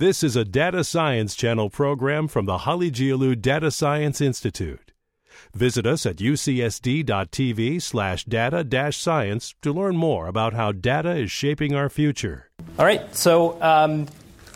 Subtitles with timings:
[0.00, 4.92] This is a Data Science Channel program from the Halıcıoğlu Data Science Institute.
[5.52, 11.74] Visit us at ucsd.tv slash data science to learn more about how data is shaping
[11.74, 12.48] our future.
[12.78, 14.06] All right, so um,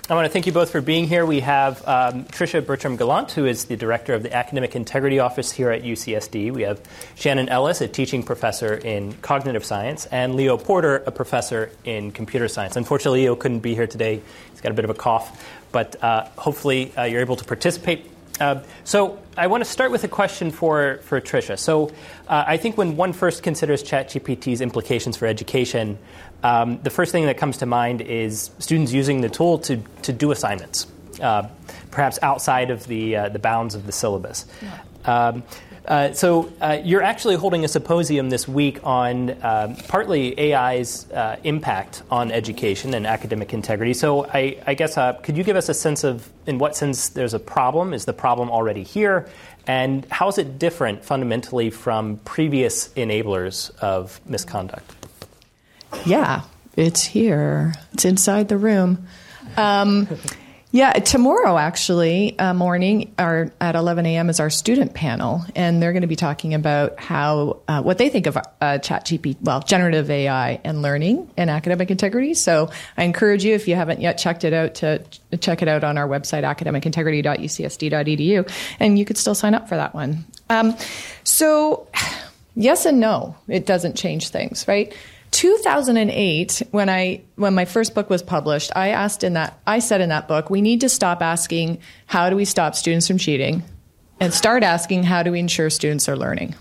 [0.07, 1.25] I want to thank you both for being here.
[1.25, 5.51] We have um, Tricia Bertram Gallant, who is the director of the Academic Integrity Office
[5.51, 6.53] here at UCSD.
[6.53, 6.79] We have
[7.15, 12.49] Shannon Ellis, a teaching professor in cognitive science, and Leo Porter, a professor in computer
[12.49, 12.77] science.
[12.77, 14.21] Unfortunately, Leo couldn't be here today
[14.51, 15.43] He's got a bit of a cough,
[15.73, 18.11] but uh, hopefully uh, you're able to participate.
[18.41, 21.59] Uh, so I want to start with a question for, for Tricia.
[21.59, 21.89] So
[22.29, 25.99] uh, I think when one first considers ChatGPT's implications for education,
[26.45, 30.13] um, the first thing that comes to mind is students using the tool to, to
[30.13, 30.87] do assignments,
[31.21, 31.49] uh,
[31.91, 34.47] perhaps outside of the, uh, the bounds of the syllabus.
[34.63, 34.81] Yeah.
[35.07, 35.43] Um,
[35.87, 41.37] uh, so uh, you're actually holding a symposium this week on um, partly AI's uh,
[41.45, 43.93] impact on education and academic integrity.
[43.93, 47.11] So I, I guess uh, could you give us a sense of in what sense
[47.11, 47.93] there's a problem?
[47.93, 49.29] Is the problem already here?
[49.67, 55.04] And how is it different fundamentally from previous enablers of misconduct?
[56.07, 56.43] Yeah,
[56.77, 57.75] it's here.
[57.93, 59.07] It's inside the room.
[59.57, 60.09] Um,
[60.75, 64.29] yeah, tomorrow actually uh, morning our, at 11 a.m.
[64.29, 68.09] is our student panel, and they're going to be talking about how uh, what they
[68.09, 72.35] think of uh, ChatGPT, well, generative AI and learning and academic integrity.
[72.35, 75.05] So I encourage you, if you haven't yet checked it out, to
[75.39, 79.95] check it out on our website, academicintegrity.ucsd.edu, and you could still sign up for that
[79.95, 80.25] one.
[80.51, 80.77] Um,
[81.23, 81.87] so,
[82.57, 84.93] yes and no, it doesn't change things, right?
[85.35, 90.01] 2008 when i when my first book was published i asked in that i said
[90.01, 93.63] in that book we need to stop asking how do we stop students from cheating?
[94.21, 96.55] And start asking how do we ensure students are learning?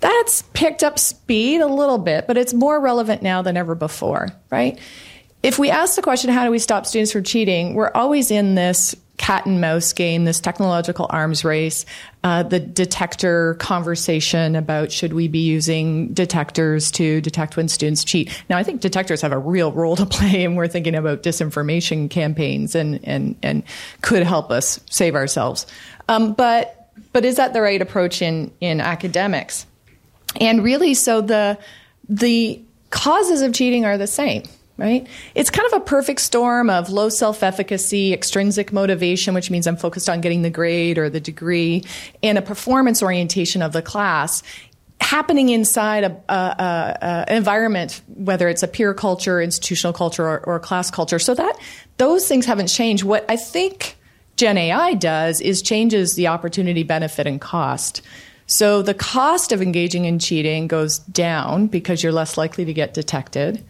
[0.00, 4.28] That's picked up speed a little bit but it's more relevant now than ever before
[4.48, 4.78] right?
[5.42, 7.74] If we ask the question how do we stop students from cheating?
[7.74, 11.84] We're always in this cat and mouse game, this technological arms race,
[12.24, 18.30] uh, the detector conversation about should we be using detectors to detect when students cheat.
[18.48, 22.08] Now, I think detectors have a real role to play, and we're thinking about disinformation
[22.08, 23.62] campaigns and and and
[24.00, 25.66] could help us save ourselves.
[26.08, 29.66] Um, but but is that the right approach in in academics?
[30.40, 31.58] And really, so the
[32.08, 34.44] the causes of cheating are the same
[34.78, 35.06] right?
[35.34, 39.76] It's kind of a perfect storm of low self efficacy, extrinsic motivation, which means I'm
[39.76, 41.84] focused on getting the grade or the degree,
[42.22, 44.42] and a performance orientation of the class
[45.00, 50.60] happening inside a, a, a, environment, whether it's a peer culture, institutional culture, or, or
[50.60, 51.18] class culture.
[51.18, 51.58] So that
[51.98, 53.04] those things haven't changed.
[53.04, 53.96] What I think
[54.36, 58.02] Gen AI does is changes the opportunity, benefit, and cost.
[58.46, 62.94] So the cost of engaging in cheating goes down because you're less likely to get
[62.94, 63.62] detected.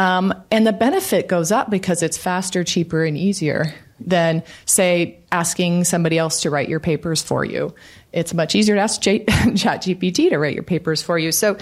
[0.00, 5.84] Um, and the benefit goes up because it's faster, cheaper, and easier than, say, asking
[5.84, 7.74] somebody else to write your papers for you.
[8.10, 11.32] It's much easier to ask J- ChatGPT to write your papers for you.
[11.32, 11.58] So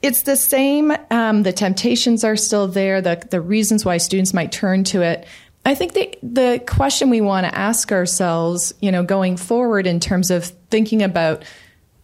[0.00, 0.92] it's the same.
[1.10, 3.02] Um, the temptations are still there.
[3.02, 5.26] The, the reasons why students might turn to it.
[5.66, 9.98] I think the the question we want to ask ourselves, you know, going forward in
[9.98, 11.44] terms of thinking about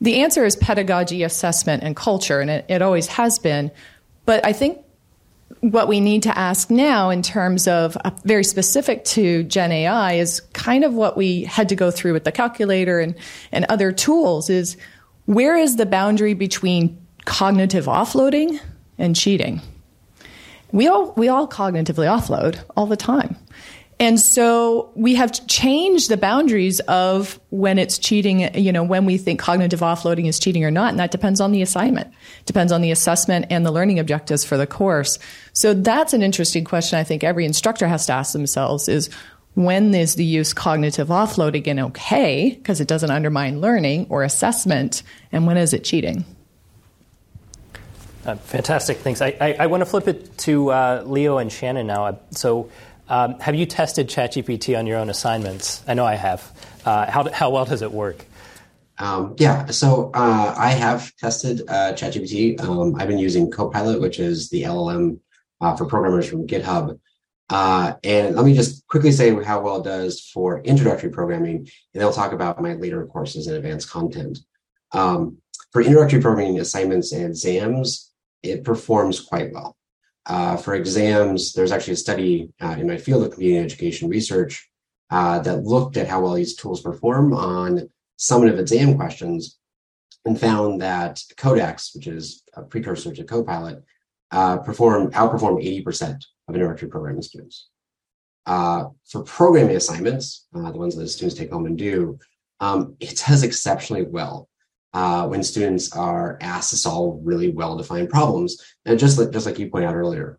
[0.00, 3.71] the answer is pedagogy, assessment, and culture, and it, it always has been.
[4.27, 4.78] But I think
[5.61, 10.15] what we need to ask now in terms of uh, very specific to Gen AI
[10.15, 13.15] is kind of what we had to go through with the calculator and,
[13.51, 14.77] and other tools is
[15.25, 18.61] where is the boundary between cognitive offloading
[18.99, 19.61] and cheating?
[20.71, 23.37] We all, we all cognitively offload all the time.
[24.01, 29.19] And so we have changed the boundaries of when it's cheating, you know, when we
[29.19, 30.91] think cognitive offloading is cheating or not.
[30.91, 32.13] And that depends on the assignment,
[32.47, 35.19] depends on the assessment and the learning objectives for the course.
[35.53, 39.11] So that's an interesting question I think every instructor has to ask themselves is
[39.55, 45.49] when is the use cognitive offloading okay because it doesn't undermine learning or assessment, and
[45.49, 46.25] when is it cheating?
[48.25, 49.21] Uh, fantastic, thanks.
[49.21, 52.21] I, I, I, want to flip it to uh, Leo and Shannon now.
[52.31, 52.71] So
[53.09, 55.82] um, have you tested ChatGPT on your own assignments?
[55.87, 56.53] I know I have.
[56.85, 58.25] Uh, how, how well does it work?
[58.99, 62.61] Um, yeah, so uh, I have tested uh, ChatGPT.
[62.61, 65.21] Um, I've been using Copilot, which is the LLM
[65.61, 66.99] uh, for programmers from GitHub.
[67.50, 71.69] Uh, and let me just quickly say how well it does for introductory programming, and
[71.94, 74.41] then I'll talk about my later courses and advanced content.
[74.93, 75.38] Um,
[75.73, 78.12] for introductory programming assignments and exams,
[78.43, 79.78] it performs quite well.
[80.29, 84.69] Uh, for exams, there's actually a study uh, in my field of computing education research
[85.11, 87.89] uh, that looked at how well these tools perform on
[88.19, 89.59] summative exam questions
[90.27, 93.83] and found that Codex, which is a precursor to Copilot,
[94.31, 97.69] uh, perform outperformed 80% of introductory programming students.
[98.47, 102.19] uh, for programming assignments, uh, the ones that the students take home and do,
[102.61, 104.48] um, it does exceptionally well
[104.94, 108.62] uh, when students are asked to solve really well-defined problems.
[108.85, 110.38] And just like, just like you pointed out earlier,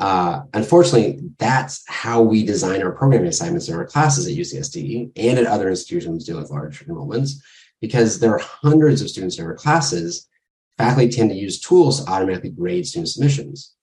[0.00, 5.38] uh, unfortunately, that's how we design our programming assignments in our classes at UCSD and
[5.38, 7.32] at other institutions dealing with large enrollments,
[7.82, 10.26] because there are hundreds of students in our classes.
[10.78, 13.74] Faculty tend to use tools to automatically grade student submissions.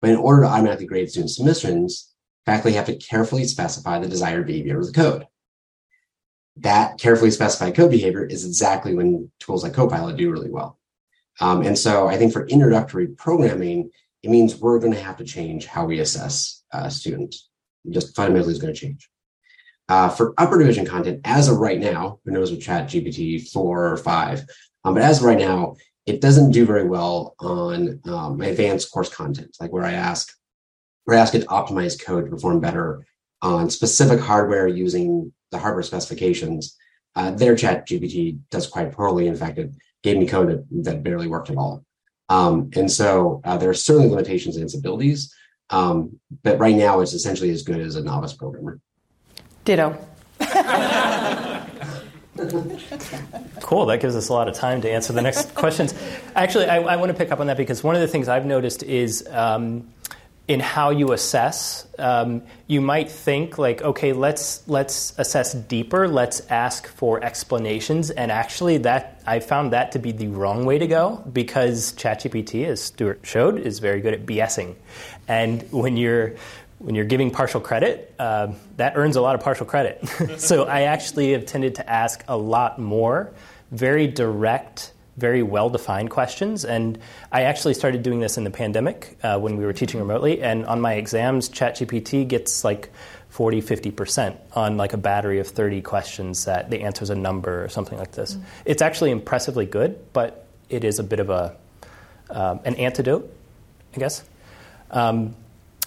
[0.00, 2.12] But in order to automatically grade student submissions,
[2.44, 5.28] faculty have to carefully specify the desired behavior of the code.
[6.58, 10.78] That carefully specified code behavior is exactly when tools like Copilot do really well.
[11.40, 13.90] Um, and so I think for introductory programming,
[14.22, 17.48] it means we're going to have to change how we assess uh, students.
[17.90, 19.08] Just fundamentally is going to change.
[19.88, 23.92] Uh, for upper division content, as of right now, who knows with Chat GPT 4
[23.92, 24.44] or 5,
[24.84, 25.74] um, but as of right now,
[26.06, 30.32] it doesn't do very well on um, advanced course content, like where I ask,
[31.04, 33.06] where I ask it to optimize code to perform better
[33.42, 36.76] on specific hardware using the hardware specifications.
[37.16, 39.28] Uh, their Chat GPT does quite poorly.
[39.28, 39.70] In fact, it
[40.02, 41.84] gave me code that, that barely worked at all.
[42.28, 45.32] Um, and so uh, there are certainly limitations in its abilities,
[45.70, 48.80] um, but right now it's essentially as good as a novice programmer.
[49.64, 49.96] Ditto.
[53.60, 53.86] cool.
[53.86, 55.94] That gives us a lot of time to answer the next questions.
[56.34, 58.44] Actually, I, I, want to pick up on that because one of the things I've
[58.44, 59.88] noticed is um,
[60.46, 66.06] in how you assess, um, you might think like, okay, let's let's assess deeper.
[66.06, 70.78] Let's ask for explanations, and actually, that I found that to be the wrong way
[70.78, 74.74] to go because ChatGPT, as Stuart showed, is very good at BSing,
[75.28, 76.34] and when you're
[76.78, 80.06] when you're giving partial credit, uh, that earns a lot of partial credit.
[80.38, 83.32] so I actually have tended to ask a lot more,
[83.70, 86.64] very direct very well defined questions.
[86.64, 86.98] And
[87.30, 90.42] I actually started doing this in the pandemic uh, when we were teaching remotely.
[90.42, 92.92] And on my exams, ChatGPT gets like
[93.28, 97.68] 40, 50% on like a battery of 30 questions that the answer's a number or
[97.68, 98.34] something like this.
[98.34, 98.44] Mm-hmm.
[98.64, 101.56] It's actually impressively good, but it is a bit of a,
[102.30, 103.32] um, an antidote,
[103.94, 104.24] I guess.
[104.90, 105.34] Um,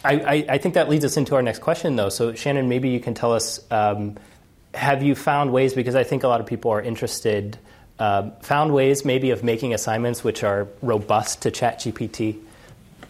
[0.04, 2.10] I, I, I, think that leads us into our next question, though.
[2.10, 4.18] So, Shannon, maybe you can tell us um,
[4.74, 7.58] have you found ways, because I think a lot of people are interested
[8.00, 12.40] uh, found ways maybe of making assignments which are robust to ChatGPT?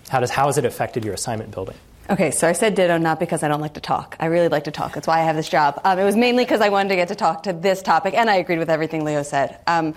[0.09, 1.75] How, does, how has it affected your assignment building?
[2.09, 4.15] Okay, so I said ditto not because I don't like to talk.
[4.19, 4.93] I really like to talk.
[4.93, 5.81] That's why I have this job.
[5.83, 8.29] Um, it was mainly because I wanted to get to talk to this topic, and
[8.29, 9.59] I agreed with everything Leo said.
[9.67, 9.93] Um,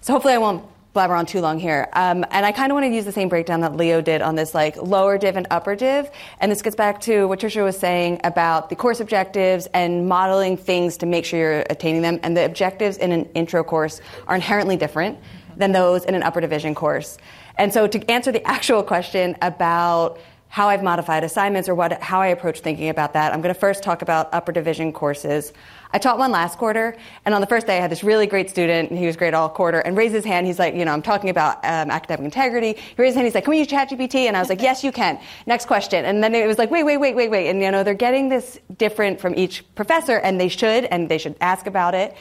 [0.00, 1.88] so hopefully I won't blabber on too long here.
[1.94, 4.34] Um, and I kind of want to use the same breakdown that Leo did on
[4.34, 6.10] this like lower div and upper div.
[6.40, 10.56] And this gets back to what Tricia was saying about the course objectives and modeling
[10.56, 12.20] things to make sure you're attaining them.
[12.22, 15.18] And the objectives in an intro course are inherently different
[15.56, 17.18] than those in an upper division course.
[17.56, 20.18] And so to answer the actual question about
[20.48, 23.58] how I've modified assignments or what, how I approach thinking about that, I'm going to
[23.58, 25.54] first talk about upper division courses.
[25.92, 28.48] I taught one last quarter, and on the first day, I had this really great
[28.48, 30.46] student, and he was great all quarter, and raised his hand.
[30.46, 32.72] He's like, you know, I'm talking about um, academic integrity.
[32.72, 33.26] He raised his hand.
[33.26, 34.26] He's like, can we use ChatGPT?
[34.26, 35.20] And I was like, yes, you can.
[35.46, 36.04] Next question.
[36.04, 37.50] And then it was like, wait, wait, wait, wait, wait.
[37.50, 41.18] And you know, they're getting this different from each professor, and they should, and they
[41.18, 42.16] should ask about it.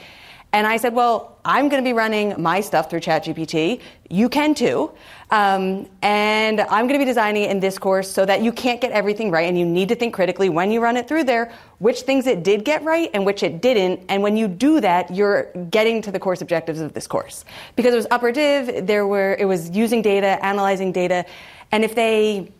[0.54, 3.80] And I said, well, I'm going to be running my stuff through ChatGPT.
[4.10, 4.92] You can too.
[5.30, 8.82] Um, and I'm going to be designing it in this course so that you can't
[8.82, 11.54] get everything right and you need to think critically when you run it through there,
[11.80, 14.02] which things it did get right and which it didn't.
[14.10, 17.46] And when you do that, you're getting to the course objectives of this course.
[17.78, 21.26] Because it was upper div, there were, it was using data, analyzing data.
[21.72, 22.52] And if they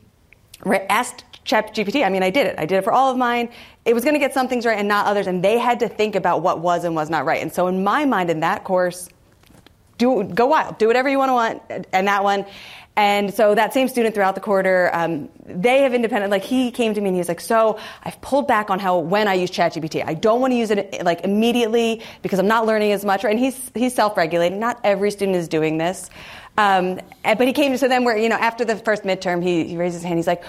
[0.90, 2.06] asked ChatGPT.
[2.06, 2.56] I mean, I did it.
[2.58, 3.50] I did it for all of mine.
[3.86, 5.90] It was going to get some things right and not others, and they had to
[5.90, 7.42] think about what was and was not right.
[7.42, 9.10] And so, in my mind, in that course,
[9.98, 12.46] do go wild, do whatever you want to want, and that one.
[12.98, 16.30] And so that same student throughout the quarter, um, they have independent.
[16.30, 19.00] Like he came to me and he was like, "So I've pulled back on how
[19.00, 20.04] when I use ChatGPT.
[20.06, 23.32] I don't want to use it like immediately because I'm not learning as much." Right?
[23.32, 24.60] And he's he's self-regulating.
[24.60, 26.10] Not every student is doing this,
[26.58, 29.66] um, but he came to so then where you know after the first midterm, he,
[29.66, 30.18] he raised his hand.
[30.18, 30.44] He's like,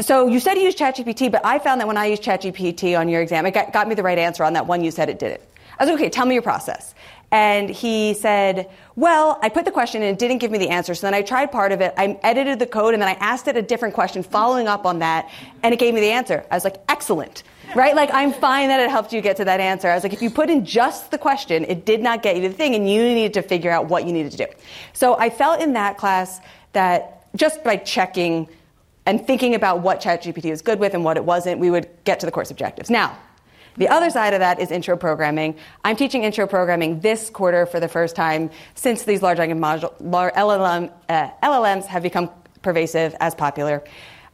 [0.00, 3.08] so you said you used ChatGPT, but I found that when I used ChatGPT on
[3.08, 5.18] your exam, it got, got, me the right answer on that one you said it
[5.18, 5.48] did it.
[5.78, 6.94] I was like, okay, tell me your process.
[7.30, 10.94] And he said, well, I put the question and it didn't give me the answer.
[10.94, 11.94] So then I tried part of it.
[11.96, 14.98] I edited the code and then I asked it a different question following up on
[14.98, 15.30] that
[15.62, 16.44] and it gave me the answer.
[16.50, 17.42] I was like, excellent.
[17.74, 17.96] Right?
[17.96, 19.88] Like, I'm fine that it helped you get to that answer.
[19.88, 22.42] I was like, if you put in just the question, it did not get you
[22.42, 24.46] the thing and you needed to figure out what you needed to do.
[24.92, 26.40] So I felt in that class
[26.72, 28.48] that just by checking
[29.06, 32.20] and thinking about what ChatGPT was good with and what it wasn't, we would get
[32.20, 32.90] to the course objectives.
[32.90, 33.16] Now,
[33.76, 35.56] the other side of that is intro programming.
[35.82, 40.32] I'm teaching intro programming this quarter for the first time since these large language module,
[40.34, 43.82] LLM, uh, LLMs have become pervasive as popular.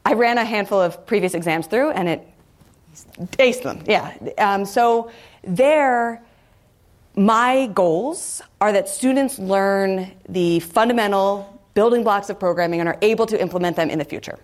[0.04, 2.28] I ran a handful of previous exams through, and it
[3.38, 4.14] Ace them, yeah.
[4.38, 5.10] Um, so
[5.42, 6.22] there,
[7.16, 13.26] my goals are that students learn the fundamental building blocks of programming and are able
[13.26, 14.38] to implement them in the future.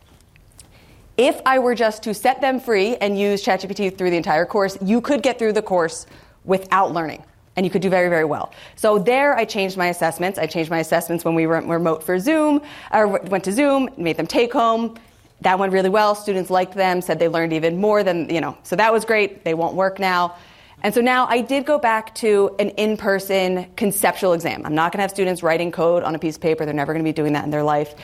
[1.17, 4.77] If I were just to set them free and use ChatGPT through the entire course,
[4.83, 6.07] you could get through the course
[6.45, 7.23] without learning.
[7.57, 8.53] And you could do very, very well.
[8.75, 10.41] So there, I changed my assessments.
[10.41, 12.61] I changed my assessments when we were remote for Zoom,
[12.93, 14.97] or went to Zoom, made them take home.
[15.45, 16.15] That went really well.
[16.15, 19.45] Students liked them, said they learned even more than, you know, so that was great.
[19.45, 20.37] They won't work now.
[20.83, 24.67] And so now I did go back to an in person conceptual exam.
[24.67, 26.65] I'm not going to have students writing code on a piece of paper.
[26.65, 27.95] They're never going to be doing that in their life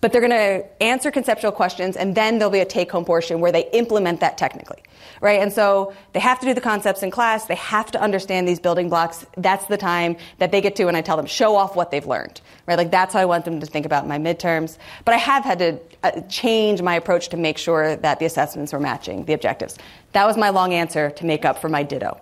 [0.00, 3.40] but they're going to answer conceptual questions and then there'll be a take home portion
[3.40, 4.82] where they implement that technically
[5.20, 5.40] right?
[5.40, 7.44] And so they have to do the concepts in class.
[7.44, 9.26] They have to understand these building blocks.
[9.36, 12.06] That's the time that they get to and i tell them show off what they've
[12.06, 12.78] learned right?
[12.78, 14.78] Like that's how i want them to think about my midterms.
[15.04, 18.72] But i have had to uh, change my approach to make sure that the assessments
[18.72, 19.76] were matching the objectives.
[20.12, 22.20] That was my long answer to make up for my ditto.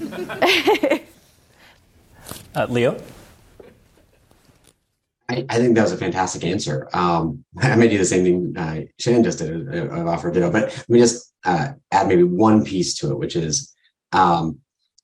[2.56, 2.96] Uh, leo
[5.34, 6.88] I, I, think that was a fantastic answer.
[6.92, 10.50] Um, I may do the same thing uh, Shannon just did of uh, offer ditto,
[10.50, 13.74] but let me just uh, add maybe one piece to it, which is
[14.12, 14.60] um,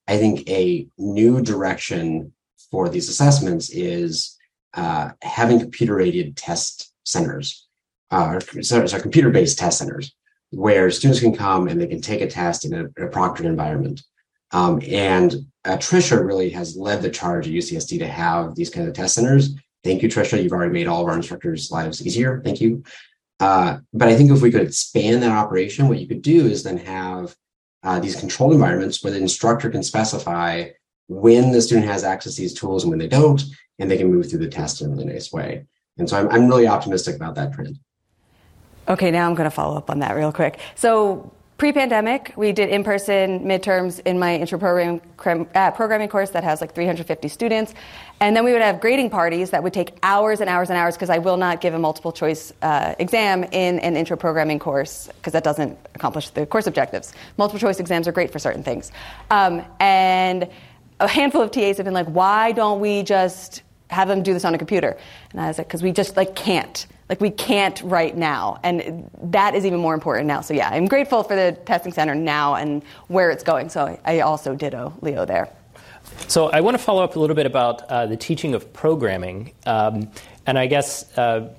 [0.06, 2.32] I think a new direction
[2.70, 4.37] for these assessments is
[4.75, 7.66] uh, having computer-aided test centers,
[8.12, 10.14] uh, so computer-based test centers,
[10.50, 14.02] where students can come and they can take a test in a, a proctored environment.
[14.52, 15.34] Um, and
[15.64, 19.14] uh, Tricia really has led the charge at UCSD to have these kinds of test
[19.14, 20.42] centers Thank you, Tricia.
[20.42, 22.40] You've already made all of our instructors' lives easier.
[22.44, 22.84] Thank you.
[23.38, 26.62] Uh, but I think if we could expand that operation, what you could do is
[26.62, 27.34] then have
[27.82, 30.68] uh, these controlled environments where the instructor can specify
[31.08, 33.42] when the student has access to these tools and when they don't,
[33.78, 35.66] and they can move through the test in a really nice way.
[35.96, 37.78] And so I'm, I'm really optimistic about that trend.
[38.88, 40.58] Okay, now I'm going to follow up on that real quick.
[40.75, 46.62] So Pre-pandemic, we did in-person midterms in my intro program, uh, programming course that has
[46.62, 47.75] like 350 students,
[48.21, 50.97] and then we would have grading parties that would take hours and hours and hours
[50.97, 55.11] because I will not give a multiple choice uh, exam in an intro programming course
[55.17, 57.12] because that doesn't accomplish the course objectives.
[57.37, 58.90] Multiple choice exams are great for certain things,
[59.31, 60.49] um, and
[61.00, 64.47] a handful of TAs have been like, "Why don't we just have them do this
[64.47, 64.97] on a computer?"
[65.33, 68.61] And I was like, "Because we just like can't." Like we can't right now.
[68.62, 70.40] And that is even more important now.
[70.40, 73.69] So yeah i'm grateful for the testing center now and where it's going.
[73.69, 75.50] So i also ditto leo there.
[76.29, 79.52] So i want to follow up a little bit about uh, the teaching of programming.
[79.67, 80.09] Um,
[80.47, 81.52] and i guess uh,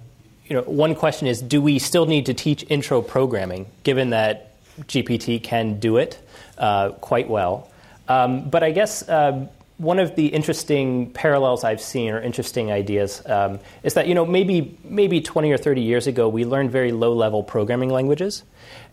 [0.48, 4.55] you know one question is do we still need to teach intro programming given that
[4.84, 6.17] gpt can do it
[6.58, 7.70] uh, quite well?
[8.08, 9.50] Um, but i guess um,
[9.81, 14.25] one of the interesting parallels I've seen, or interesting ideas, um, is that you know
[14.25, 18.43] maybe maybe 20 or 30 years ago we learned very low level programming languages,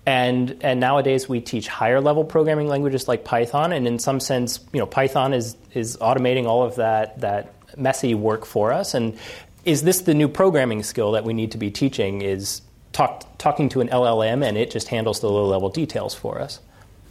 [0.07, 4.61] and and nowadays we teach higher level programming languages like Python, and in some sense,
[4.73, 8.95] you know, Python is is automating all of that that messy work for us.
[8.95, 9.19] And
[9.67, 12.23] is this the new programming skill that we need to be teaching?
[12.23, 16.41] Is talk, talking to an LLM and it just handles the low level details for
[16.41, 16.61] us?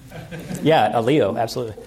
[0.63, 1.83] yeah, a Leo, absolutely.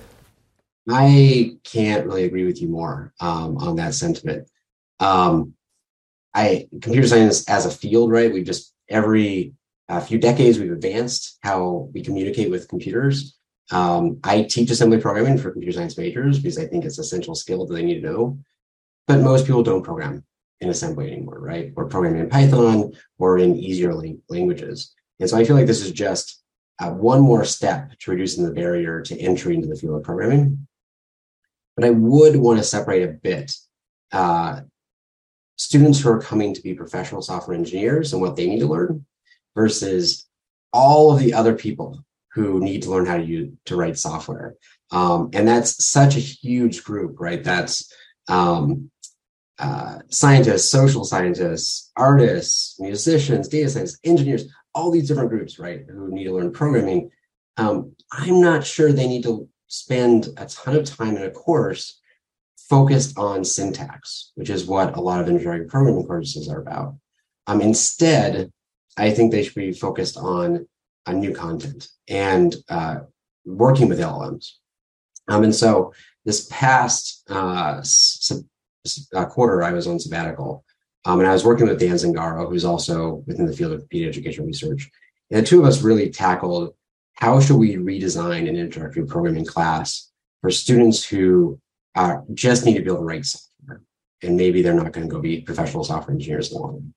[0.89, 4.49] I can't really agree with you more um, on that sentiment.
[4.99, 5.55] Um,
[6.35, 8.33] I computer science as a field, right?
[8.33, 9.55] We've just every
[9.89, 13.37] uh, few decades we've advanced how we communicate with computers.
[13.73, 17.35] Um, I teach assembly programming for computer science majors because I think it's an essential
[17.35, 18.39] skill that they need to know.
[19.07, 20.25] But most people don't program
[20.61, 21.73] in assembly anymore, right?
[21.77, 23.95] Or programming in Python or in easier
[24.29, 24.95] languages.
[25.19, 26.43] And so I feel like this is just
[26.79, 30.67] uh, one more step to reducing the barrier to entry into the field of programming.
[31.77, 33.55] But I would want to separate a bit
[34.13, 34.61] uh,
[35.57, 39.05] students who are coming to be professional software engineers and what they need to learn
[39.55, 40.27] versus
[40.73, 44.55] all of the other people who need to learn how to use to write software.
[44.91, 47.45] Um, and that's such a huge group, right?
[47.45, 47.93] That's
[48.27, 48.91] um,
[49.59, 56.11] uh, scientists, social scientists, artists, musicians, data scientists, engineers, all these different groups, right, who
[56.11, 57.11] need to learn programming.
[57.59, 62.01] Um, I'm not sure they need to spend a ton of time in a course
[62.69, 66.97] focused on syntax, which is what a lot of engineering programming courses are about.
[67.47, 68.53] Um, instead,
[68.97, 70.67] I think they should be focused on,
[71.07, 73.01] on new content and uh,
[73.45, 74.55] working with LLMs.
[75.29, 78.39] Um, and so this past uh, sub,
[79.15, 80.65] uh, quarter, I was on sabbatical,
[81.05, 84.09] um, and I was working with Dan Zingaro, who's also within the field of computer
[84.09, 84.91] education research.
[85.31, 86.75] And the two of us really tackled
[87.21, 90.11] how should we redesign an introductory programming class
[90.41, 91.59] for students who
[91.95, 93.83] uh, just need to be able to write software
[94.23, 96.93] and maybe they're not going to go be professional software engineers long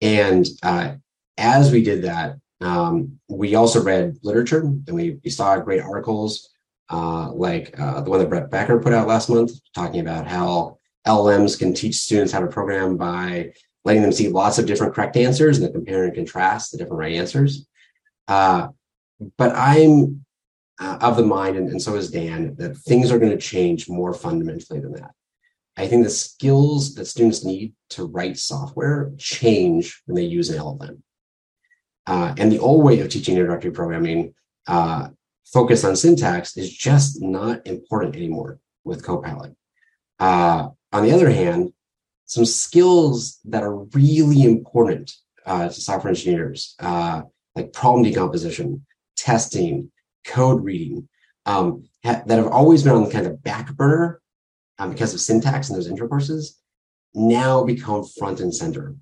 [0.00, 0.94] and uh,
[1.38, 6.50] as we did that Um, we also read literature and we, we saw great articles
[6.90, 10.78] uh, like uh, the one that Brett Becker put out last month, talking about how
[11.06, 13.52] LLMs can teach students how to program by
[13.84, 17.00] letting them see lots of different correct answers and then compare and contrast the different
[17.00, 17.66] right answers.
[19.36, 20.24] But I'm
[20.80, 23.88] uh, of the mind, and, and so is Dan, that things are going to change
[23.88, 25.12] more fundamentally than that.
[25.76, 30.58] I think the skills that students need to write software change when they use an
[30.58, 30.98] LLM.
[32.06, 34.34] Uh, and the old way of teaching introductory programming,
[34.66, 35.08] uh,
[35.46, 39.54] focus on syntax, is just not important anymore with Copilot.
[40.18, 41.72] Uh, on the other hand,
[42.26, 45.14] some skills that are really important
[45.46, 47.22] uh, to software engineers, uh,
[47.54, 48.84] like problem decomposition,
[49.22, 49.90] testing,
[50.26, 51.08] code reading,
[51.46, 54.20] um, ha- that have always been on the kind of back burner
[54.78, 56.58] um, because of syntax and those intro courses,
[57.14, 58.94] now become front and center.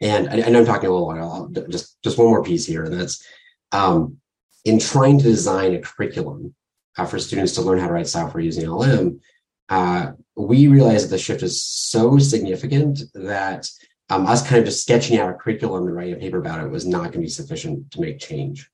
[0.00, 1.32] And I, I know I'm talking a little while.
[1.32, 3.24] I'll, just just one more piece here, and that's
[3.72, 4.16] um,
[4.64, 6.54] in trying to design a curriculum
[6.96, 9.20] uh, for students to learn how to write software using LM.
[9.68, 13.68] Uh, we realized that the shift is so significant that
[14.08, 16.70] um, us kind of just sketching out a curriculum and writing a paper about it
[16.70, 18.68] was not going to be sufficient to make change.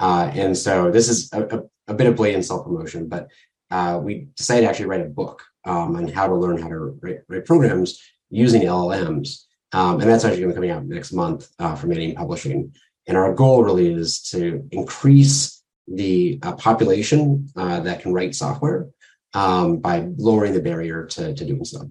[0.00, 3.28] Uh, and so this is a, a, a bit of blatant self promotion, but
[3.70, 6.98] uh, we decided to actually write a book um, on how to learn how to
[7.02, 8.00] write, write programs
[8.30, 9.44] using LLMs.
[9.72, 12.74] Um, and that's actually going to be coming out next month uh, from Manning Publishing.
[13.06, 18.88] And our goal really is to increase the uh, population uh, that can write software
[19.34, 21.90] um, by lowering the barrier to, to doing so.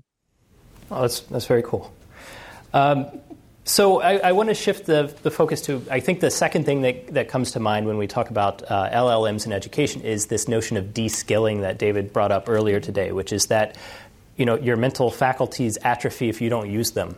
[0.90, 1.94] Oh, that's, that's very cool.
[2.74, 3.22] Um,
[3.68, 6.84] so I, I, want to shift the, the focus to, I think the second thing
[6.84, 10.48] that, that comes to mind when we talk about uh, LLMs in education is this
[10.48, 13.76] notion of de-skilling that David brought up earlier today, which is that
[14.38, 17.18] you know, your mental faculties atrophy if you don't use them.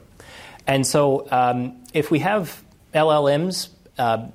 [0.66, 2.64] And so um, if we have
[2.96, 4.26] LLMs uh,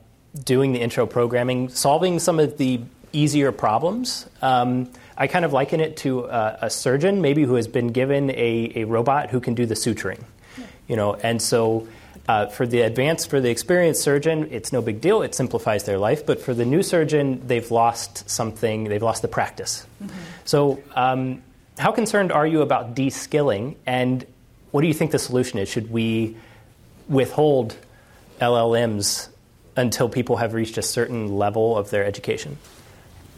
[0.44, 2.80] doing the intro programming, solving some of the
[3.12, 7.66] easier problems, um, I kind of liken it to a, a, surgeon, maybe who has
[7.66, 10.22] been given a, a robot who can do the suturing.
[10.86, 11.88] You know, and so
[12.26, 15.22] uh, for the advanced, for the experienced surgeon, it's no big deal.
[15.22, 16.24] It simplifies their life.
[16.24, 18.84] But for the new surgeon, they've lost something.
[18.84, 19.86] They've lost the practice.
[20.02, 20.16] Mm-hmm.
[20.44, 21.42] So, um,
[21.78, 23.76] how concerned are you about de-skilling?
[23.84, 24.24] And
[24.70, 25.68] what do you think the solution is?
[25.68, 26.36] Should we
[27.08, 27.76] withhold
[28.40, 29.28] LLMs
[29.76, 32.58] until people have reached a certain level of their education?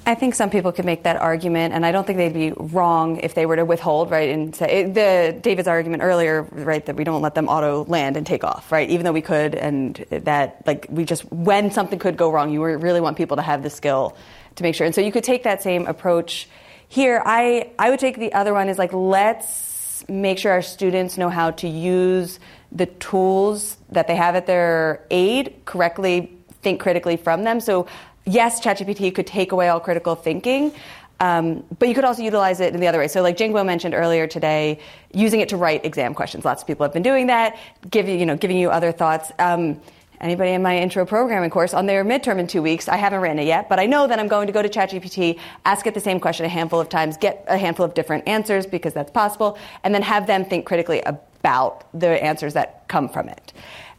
[0.08, 3.18] I think some people could make that argument, and I don't think they'd be wrong
[3.18, 4.30] if they were to withhold, right?
[4.30, 8.24] And say the David's argument earlier, right, that we don't let them auto land and
[8.24, 8.88] take off, right?
[8.88, 12.62] Even though we could, and that like we just when something could go wrong, you
[12.62, 14.16] really want people to have the skill
[14.54, 14.86] to make sure.
[14.86, 16.48] And so you could take that same approach
[16.86, 17.20] here.
[17.26, 21.30] I I would take the other one is like let's make sure our students know
[21.30, 22.38] how to use
[22.70, 27.60] the tools that they have at their aid correctly think critically from them.
[27.60, 27.86] So
[28.26, 30.72] yes, ChatGPT could take away all critical thinking.
[31.18, 33.08] Um, but you could also utilize it in the other way.
[33.08, 34.80] So, like Jingbo mentioned earlier today,
[35.14, 36.44] using it to write exam questions.
[36.44, 37.56] Lots of people have been doing that,
[37.90, 39.32] giving you know, giving you other thoughts.
[39.38, 39.80] Um,
[40.20, 43.38] anybody in my intro programming course on their midterm in two weeks, I haven't written
[43.38, 46.00] it yet, but I know that I'm going to go to ChatGPT, ask it the
[46.00, 49.58] same question a handful of times, get a handful of different answers because that's possible,
[49.84, 53.52] and then have them think critically about the answers that come from it.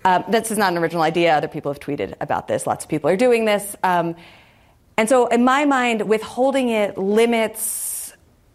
[0.07, 1.35] Um, this is not an original idea.
[1.35, 2.65] Other people have tweeted about this.
[2.65, 3.75] Lots of people are doing this.
[3.83, 4.15] Um,
[4.95, 8.13] and so, in my mind, withholding it limits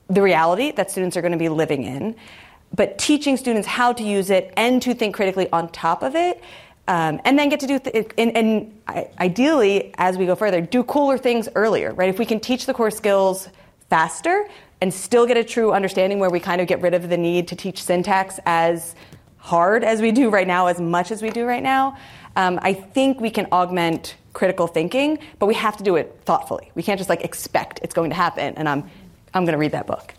[0.08, 2.16] the reality that students are going to be living in.
[2.74, 6.42] But teaching students how to use it and to think critically on top of it,
[6.88, 8.82] um, and then get to do, th- and, and
[9.20, 12.08] ideally, as we go further, do cooler things earlier, right?
[12.08, 13.50] If we can teach the core skills
[13.90, 14.48] faster
[14.80, 17.48] and still get a true understanding where we kind of get rid of the need
[17.48, 18.94] to teach syntax as
[19.42, 21.98] hard as we do right now, as much as we do right now,
[22.36, 26.70] um, I think we can augment critical thinking, but we have to do it thoughtfully.
[26.74, 28.88] We can't just like expect it's going to happen, and I'm,
[29.34, 30.14] I'm going to read that book.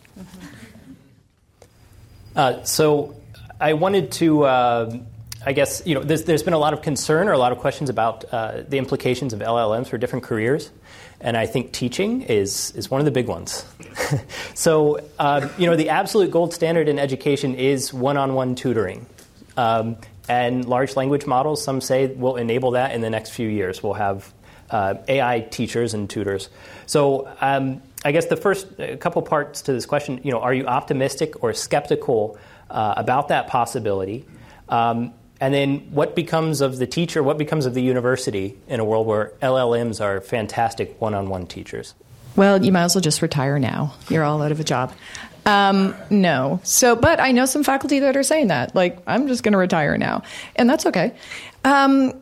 [2.36, 3.16] Uh, so
[3.60, 4.44] I wanted to.
[4.44, 4.98] Uh,
[5.46, 7.60] I guess you know there's, there's been a lot of concern or a lot of
[7.60, 10.72] questions about uh, the implications of LLMs for different careers,
[11.20, 13.66] and I think teaching is is one of the big ones.
[14.56, 19.06] so uh, you know the absolute gold standard in education is one-on-one tutoring.
[19.58, 23.84] Um, and large language models, some say, will enable that in the next few years.
[23.84, 24.34] We'll have
[24.70, 26.50] uh, AI teachers and tutors.
[26.86, 28.68] So um, I guess the first
[29.00, 32.38] couple parts to this question, you know, are you optimistic or skeptical
[32.70, 34.26] uh, about that possibility?
[34.70, 37.22] Um, and then what becomes of the teacher?
[37.22, 41.94] What becomes of the university in a world where LLMs are fantastic one-on-one teachers?
[42.36, 43.94] Well, you might as well just retire now.
[44.10, 44.94] You're all out of a job.
[45.46, 46.62] Um, no.
[46.64, 48.76] So, but I know some faculty that are saying that.
[48.76, 50.24] Like, I'm just going to retire now,
[50.56, 51.14] and that's okay.
[51.64, 52.22] Um,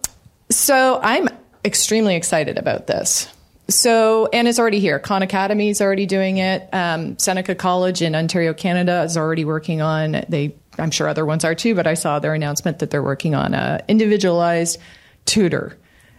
[0.50, 1.30] so I'm
[1.64, 3.28] extremely excited about this.
[3.70, 5.00] So, and it's already here.
[5.00, 6.68] Khan Academy is already doing it.
[6.74, 11.46] Um, Seneca College in Ontario, Canada is already working on, they, I'm sure other ones
[11.46, 14.78] are too, but I saw their announcement that they're working on a individualized
[15.26, 15.78] tutor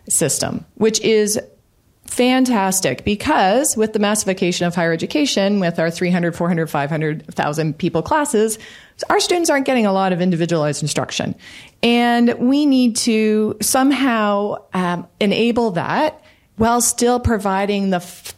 [0.08, 1.38] system, which is
[2.12, 8.58] fantastic because with the massification of higher education, with our 300, 400, 500,000 people classes,
[9.08, 11.34] our students aren't getting a lot of individualized instruction.
[11.82, 16.22] And we need to somehow um, enable that
[16.56, 18.34] while still providing the, f-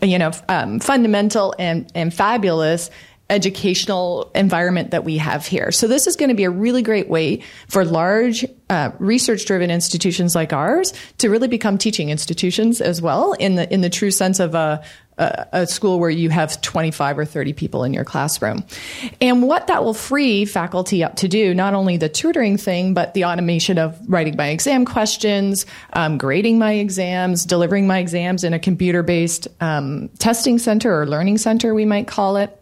[0.00, 2.90] you know, um, fundamental and, and fabulous
[3.32, 5.72] educational environment that we have here.
[5.72, 10.34] So this is going to be a really great way for large uh, research-driven institutions
[10.34, 14.38] like ours to really become teaching institutions as well in the in the true sense
[14.38, 14.84] of a
[15.18, 18.64] a, a school where you have 25 or 30 people in your classroom.
[19.20, 23.14] And what that will free faculty up to do, not only the tutoring thing, but
[23.14, 28.54] the automation of writing my exam questions, um, grading my exams, delivering my exams in
[28.54, 32.58] a computer based um, testing center or learning center, we might call it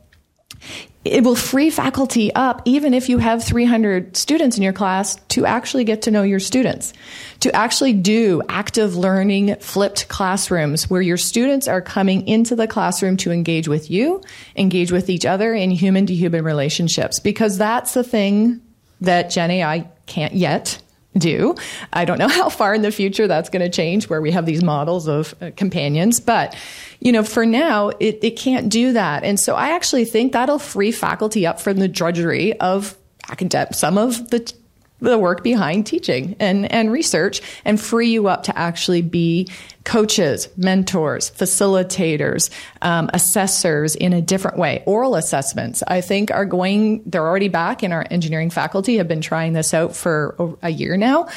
[1.05, 5.47] it will free faculty up, even if you have 300 students in your class, to
[5.47, 6.93] actually get to know your students,
[7.41, 13.17] to actually do active learning flipped classrooms where your students are coming into the classroom
[13.17, 14.21] to engage with you,
[14.57, 18.61] engage with each other in human to human relationships, because that's the thing
[19.01, 20.83] that Gen AI can't yet
[21.17, 21.55] do.
[21.93, 24.47] I don't know how far in the future that's going to change where we have
[24.47, 26.57] these models of uh, companions, but
[27.01, 29.25] you know, for now it, it can't do that.
[29.25, 32.97] And so I actually think that'll free faculty up from the drudgery of
[33.29, 34.53] academic, some of the
[35.01, 39.49] the work behind teaching and, and research and free you up to actually be
[39.85, 42.51] coaches, mentors, facilitators,
[42.83, 44.83] um, assessors in a different way.
[44.87, 49.21] Oral assessments, I think, are going, they're already back in our engineering faculty, have been
[49.23, 51.29] trying this out for a year now.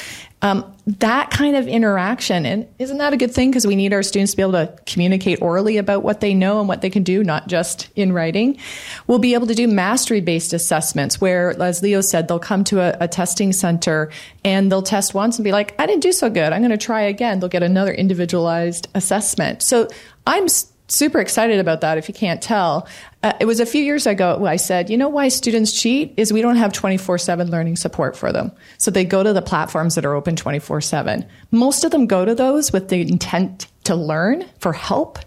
[0.42, 3.50] Um, that kind of interaction, and isn't that a good thing?
[3.50, 6.58] Because we need our students to be able to communicate orally about what they know
[6.58, 8.58] and what they can do, not just in writing.
[9.06, 12.80] We'll be able to do mastery based assessments where, as Leo said, they'll come to
[12.80, 14.10] a, a testing center
[14.44, 16.52] and they'll test once and be like, I didn't do so good.
[16.52, 17.40] I'm going to try again.
[17.40, 17.92] They'll get another
[18.34, 19.62] individualized assessment.
[19.62, 19.88] So
[20.26, 20.46] I'm
[20.88, 22.86] super excited about that if you can't tell.
[23.22, 26.32] Uh, it was a few years ago I said, you know why students cheat is
[26.32, 28.52] we don't have 24/7 learning support for them.
[28.78, 31.24] So they go to the platforms that are open 24/7.
[31.50, 35.18] Most of them go to those with the intent to learn for help.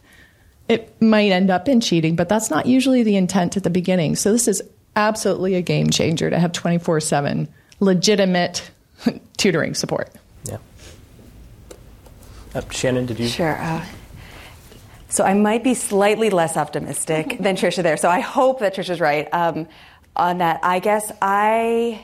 [0.67, 4.15] It might end up in cheating, but that's not usually the intent at the beginning.
[4.15, 4.61] So this is
[4.95, 7.47] absolutely a game changer to have 24/7
[7.79, 8.69] legitimate
[9.37, 10.09] tutoring support.
[12.57, 13.27] Uh, Shannon, did you?
[13.27, 13.55] Sure.
[13.55, 13.85] Uh,
[15.09, 17.97] so I might be slightly less optimistic than Tricia there.
[17.97, 19.67] So I hope that Tricia's right um,
[20.15, 20.59] on that.
[20.63, 22.03] I guess I,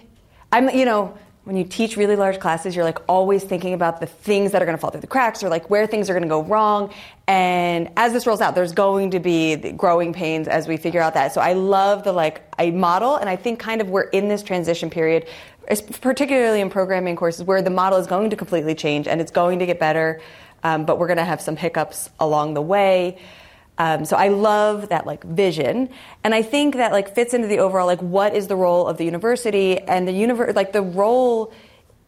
[0.52, 4.06] I'm, you know, when you teach really large classes, you're like always thinking about the
[4.06, 6.24] things that are going to fall through the cracks or like where things are going
[6.24, 6.94] to go wrong.
[7.28, 11.16] And as this rolls out, there's going to be growing pains as we figure out
[11.16, 11.34] that.
[11.34, 14.44] So I love the like I model, and I think kind of we're in this
[14.44, 15.28] transition period,
[16.02, 19.60] particularly in programming courses, where the model is going to completely change and it's going
[19.60, 20.21] to get better
[20.63, 23.17] um, but we're going to have some hiccups along the way.
[23.78, 25.89] Um, so I love that like vision,
[26.23, 28.97] and I think that like fits into the overall like what is the role of
[28.97, 31.52] the university and the universe like the role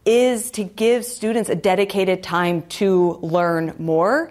[0.04, 4.30] is to give students a dedicated time to learn more,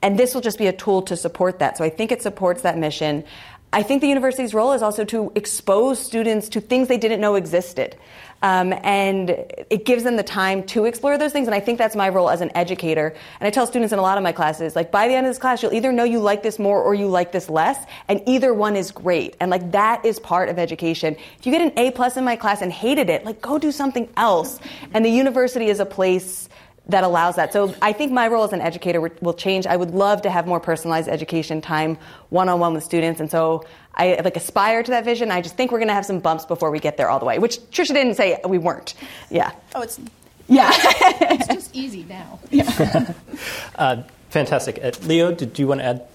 [0.00, 1.76] and this will just be a tool to support that.
[1.76, 3.24] So I think it supports that mission.
[3.72, 7.34] I think the university's role is also to expose students to things they didn't know
[7.34, 7.96] existed.
[8.42, 9.30] Um, and
[9.68, 11.46] it gives them the time to explore those things.
[11.46, 13.14] And I think that's my role as an educator.
[13.38, 15.30] And I tell students in a lot of my classes, like by the end of
[15.30, 18.22] this class, you'll either know you like this more or you like this less, and
[18.26, 19.36] either one is great.
[19.40, 21.16] And like that is part of education.
[21.38, 23.70] If you get an A plus in my class and hated it, like go do
[23.70, 24.58] something else.
[24.94, 26.48] And the university is a place
[26.90, 27.52] that allows that.
[27.52, 29.66] So I think my role as an educator will change.
[29.66, 31.98] I would love to have more personalized education time
[32.30, 33.20] one on one with students.
[33.20, 35.30] And so I like aspire to that vision.
[35.30, 37.24] I just think we're going to have some bumps before we get there all the
[37.24, 38.94] way, which Tricia didn't say we weren't.
[39.30, 39.52] Yeah.
[39.74, 40.00] Oh, it's
[40.48, 40.70] yeah.
[40.74, 42.38] it's just easy now.
[42.50, 43.12] Yeah.
[43.76, 44.80] uh, fantastic.
[44.82, 46.06] Uh, Leo, did you want to add?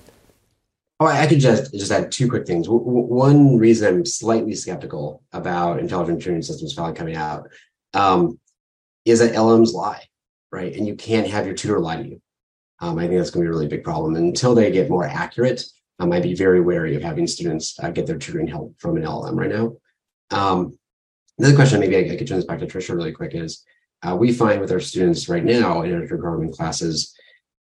[0.99, 2.67] Oh, I could just just add two quick things.
[2.67, 7.49] W- one reason I'm slightly skeptical about intelligent tutoring systems finally coming out
[7.93, 8.39] um,
[9.03, 10.03] is that LMs lie
[10.51, 10.75] right?
[10.75, 12.21] And you can't have your tutor lie to you.
[12.79, 14.15] Um, I think that's going to be a really big problem.
[14.15, 15.63] And until they get more accurate,
[15.99, 19.03] um, I'd be very wary of having students uh, get their tutoring help from an
[19.03, 19.77] LLM right now.
[20.31, 20.77] Um,
[21.37, 23.63] another question, maybe I, I, could turn this back to Tricia really quick, is
[24.03, 27.15] uh, we find with our students right now in our programming classes,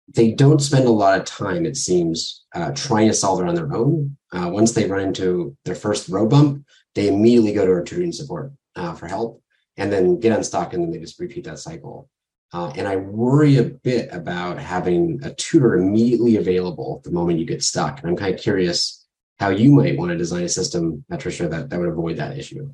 [0.09, 3.55] they don't spend a lot of time, it seems, uh, trying to solve it on
[3.55, 4.17] their own.
[4.33, 8.13] Uh, once they run into their first road bump, they immediately go to our tutoring
[8.13, 9.43] support uh, for help
[9.77, 12.09] and then get unstuck and then they just repeat that cycle.
[12.53, 17.47] Uh, and I worry a bit about having a tutor immediately available the moment you
[17.47, 18.01] get stuck.
[18.01, 19.05] And I'm kind of curious
[19.39, 22.73] how you might want to design a system, Patricia, that, that would avoid that issue.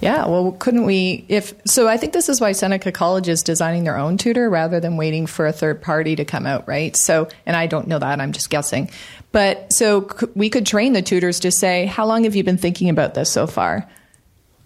[0.00, 1.24] Yeah, well, couldn't we?
[1.28, 4.80] If so, I think this is why Seneca College is designing their own tutor rather
[4.80, 6.96] than waiting for a third party to come out, right?
[6.96, 8.90] So, and I don't know that; I'm just guessing.
[9.30, 12.88] But so we could train the tutors to say, "How long have you been thinking
[12.88, 13.88] about this so far?"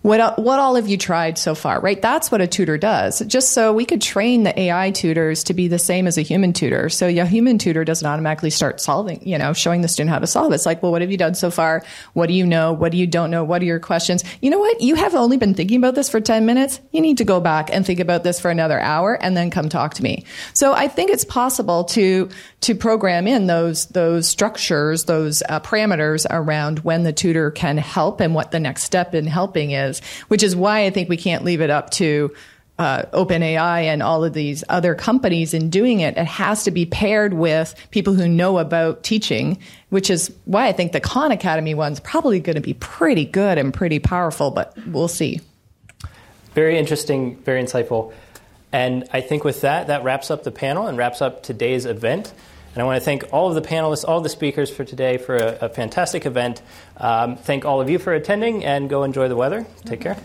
[0.06, 2.00] What, what all have you tried so far, right?
[2.00, 3.18] That's what a tutor does.
[3.26, 6.52] Just so we could train the AI tutors to be the same as a human
[6.52, 6.88] tutor.
[6.90, 10.28] So a human tutor doesn't automatically start solving, you know, showing the student how to
[10.28, 10.52] solve.
[10.52, 11.82] It's like, well, what have you done so far?
[12.12, 12.72] What do you know?
[12.72, 13.42] What do you don't know?
[13.42, 14.22] What are your questions?
[14.40, 14.80] You know what?
[14.80, 16.80] You have only been thinking about this for 10 minutes.
[16.92, 19.68] You need to go back and think about this for another hour and then come
[19.68, 20.24] talk to me.
[20.54, 22.28] So I think it's possible to,
[22.60, 28.20] to program in those, those structures, those uh, parameters around when the tutor can help
[28.20, 31.16] and what the next step in helping is is, which is why I think we
[31.16, 32.32] can't leave it up to
[32.78, 36.16] uh, OpenAI and all of these other companies in doing it.
[36.16, 40.72] It has to be paired with people who know about teaching, which is why I
[40.72, 44.76] think the Khan Academy one's probably going to be pretty good and pretty powerful, but
[44.86, 45.40] we'll see.
[46.54, 48.12] Very interesting, very insightful.
[48.72, 52.32] And I think with that, that wraps up the panel and wraps up today's event.
[52.76, 55.34] And I want to thank all of the panelists, all the speakers for today for
[55.34, 56.60] a, a fantastic event.
[56.98, 59.66] Um, thank all of you for attending and go enjoy the weather.
[59.86, 60.18] Take care.